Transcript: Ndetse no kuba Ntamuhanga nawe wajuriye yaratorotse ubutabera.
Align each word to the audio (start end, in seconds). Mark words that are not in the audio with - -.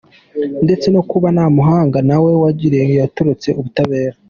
Ndetse 0.65 0.87
no 0.93 1.01
kuba 1.09 1.27
Ntamuhanga 1.35 1.99
nawe 2.07 2.31
wajuriye 2.41 2.85
yaratorotse 2.95 3.49
ubutabera. 3.59 4.15